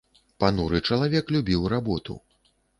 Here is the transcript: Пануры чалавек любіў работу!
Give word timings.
Пануры 0.43 0.81
чалавек 0.87 1.25
любіў 1.37 1.71
работу! 1.77 2.21